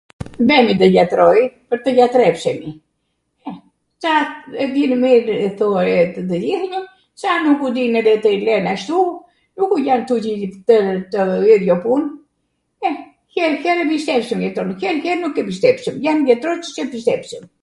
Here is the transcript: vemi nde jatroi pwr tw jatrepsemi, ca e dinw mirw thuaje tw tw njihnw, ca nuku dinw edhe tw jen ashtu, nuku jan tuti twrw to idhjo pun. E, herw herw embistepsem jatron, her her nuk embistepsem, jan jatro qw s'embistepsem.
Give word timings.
vemi 0.51 0.73
nde 0.77 0.87
jatroi 0.95 1.41
pwr 1.71 1.79
tw 1.83 1.89
jatrepsemi, 1.99 2.71
ca 4.05 4.15
e 4.65 4.67
dinw 4.77 4.95
mirw 5.03 5.29
thuaje 5.59 5.99
tw 6.15 6.21
tw 6.31 6.35
njihnw, 6.45 6.81
ca 7.21 7.31
nuku 7.45 7.67
dinw 7.77 7.95
edhe 8.01 8.15
tw 8.25 8.29
jen 8.49 8.65
ashtu, 8.75 8.99
nuku 9.59 9.75
jan 9.91 10.01
tuti 10.11 10.33
twrw 10.65 10.99
to 11.15 11.21
idhjo 11.55 11.75
pun. 11.85 12.01
E, 12.87 12.95
herw 13.37 13.57
herw 13.63 13.81
embistepsem 13.85 14.39
jatron, 14.49 14.71
her 14.83 14.95
her 15.07 15.17
nuk 15.23 15.35
embistepsem, 15.45 15.95
jan 16.09 16.19
jatro 16.33 16.51
qw 16.61 16.67
s'embistepsem. 16.75 17.43